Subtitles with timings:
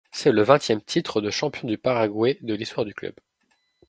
[0.11, 3.13] C'est le vingtième titre de champion du Paraguay de l’histoire du club.